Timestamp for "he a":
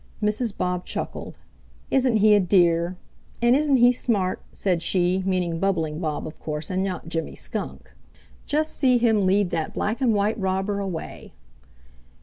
2.17-2.39